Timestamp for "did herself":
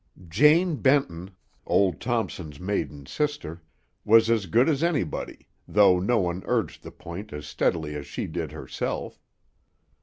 8.25-9.21